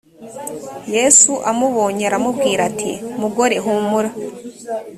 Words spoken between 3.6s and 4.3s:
humura”